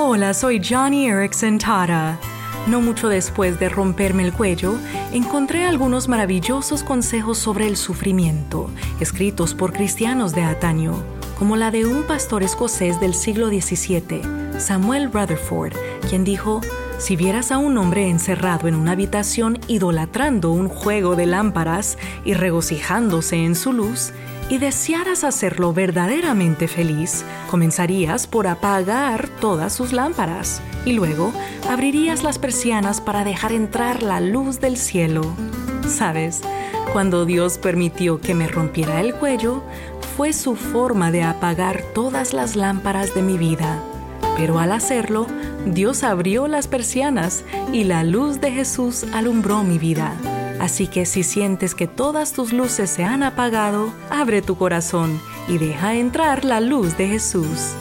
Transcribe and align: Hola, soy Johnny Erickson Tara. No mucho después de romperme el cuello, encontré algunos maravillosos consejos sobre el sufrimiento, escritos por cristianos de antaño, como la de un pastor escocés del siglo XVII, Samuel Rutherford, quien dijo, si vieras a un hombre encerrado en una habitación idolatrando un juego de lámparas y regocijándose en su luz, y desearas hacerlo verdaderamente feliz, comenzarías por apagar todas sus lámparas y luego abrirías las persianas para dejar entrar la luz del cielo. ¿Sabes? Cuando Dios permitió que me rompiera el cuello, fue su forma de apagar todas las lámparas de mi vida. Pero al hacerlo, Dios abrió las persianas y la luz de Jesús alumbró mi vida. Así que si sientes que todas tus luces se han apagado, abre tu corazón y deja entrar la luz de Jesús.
Hola, 0.00 0.32
soy 0.32 0.62
Johnny 0.64 1.08
Erickson 1.08 1.58
Tara. 1.58 2.20
No 2.68 2.80
mucho 2.80 3.08
después 3.08 3.58
de 3.58 3.68
romperme 3.68 4.22
el 4.22 4.32
cuello, 4.32 4.76
encontré 5.12 5.64
algunos 5.64 6.06
maravillosos 6.06 6.84
consejos 6.84 7.36
sobre 7.36 7.66
el 7.66 7.76
sufrimiento, 7.76 8.70
escritos 9.00 9.54
por 9.54 9.72
cristianos 9.72 10.36
de 10.36 10.42
antaño, 10.42 10.94
como 11.36 11.56
la 11.56 11.72
de 11.72 11.84
un 11.84 12.04
pastor 12.04 12.44
escocés 12.44 13.00
del 13.00 13.12
siglo 13.12 13.48
XVII, 13.48 14.22
Samuel 14.60 15.10
Rutherford, 15.12 15.72
quien 16.08 16.22
dijo, 16.22 16.60
si 16.98 17.16
vieras 17.16 17.50
a 17.50 17.58
un 17.58 17.76
hombre 17.76 18.08
encerrado 18.08 18.68
en 18.68 18.76
una 18.76 18.92
habitación 18.92 19.58
idolatrando 19.66 20.52
un 20.52 20.68
juego 20.68 21.16
de 21.16 21.26
lámparas 21.26 21.98
y 22.24 22.34
regocijándose 22.34 23.44
en 23.44 23.56
su 23.56 23.72
luz, 23.72 24.12
y 24.50 24.58
desearas 24.58 25.24
hacerlo 25.24 25.72
verdaderamente 25.72 26.68
feliz, 26.68 27.24
comenzarías 27.50 28.26
por 28.26 28.46
apagar 28.46 29.28
todas 29.40 29.72
sus 29.72 29.92
lámparas 29.92 30.62
y 30.84 30.92
luego 30.92 31.32
abrirías 31.68 32.22
las 32.22 32.38
persianas 32.38 33.00
para 33.00 33.24
dejar 33.24 33.52
entrar 33.52 34.02
la 34.02 34.20
luz 34.20 34.60
del 34.60 34.76
cielo. 34.76 35.22
¿Sabes? 35.86 36.42
Cuando 36.92 37.26
Dios 37.26 37.58
permitió 37.58 38.20
que 38.20 38.34
me 38.34 38.48
rompiera 38.48 39.00
el 39.00 39.14
cuello, 39.14 39.62
fue 40.16 40.32
su 40.32 40.56
forma 40.56 41.10
de 41.10 41.22
apagar 41.22 41.82
todas 41.94 42.32
las 42.32 42.56
lámparas 42.56 43.14
de 43.14 43.22
mi 43.22 43.36
vida. 43.36 43.82
Pero 44.36 44.58
al 44.58 44.72
hacerlo, 44.72 45.26
Dios 45.66 46.02
abrió 46.02 46.48
las 46.48 46.68
persianas 46.68 47.44
y 47.72 47.84
la 47.84 48.04
luz 48.04 48.40
de 48.40 48.50
Jesús 48.50 49.04
alumbró 49.12 49.62
mi 49.62 49.78
vida. 49.78 50.16
Así 50.60 50.86
que 50.88 51.06
si 51.06 51.22
sientes 51.22 51.74
que 51.74 51.86
todas 51.86 52.32
tus 52.32 52.52
luces 52.52 52.90
se 52.90 53.04
han 53.04 53.22
apagado, 53.22 53.92
abre 54.10 54.42
tu 54.42 54.56
corazón 54.56 55.20
y 55.46 55.58
deja 55.58 55.94
entrar 55.94 56.44
la 56.44 56.60
luz 56.60 56.96
de 56.96 57.08
Jesús. 57.08 57.74